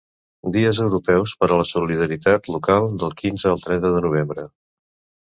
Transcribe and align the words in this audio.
Dies 0.53 0.77
Europeus 0.85 1.33
per 1.43 1.49
a 1.49 1.59
la 1.59 1.67
Solidaritat 1.71 2.49
Local 2.55 2.89
del 3.05 3.13
quinze 3.21 3.51
al 3.53 3.63
trenta 3.67 3.93
de 3.97 4.01
novembre. 4.07 4.47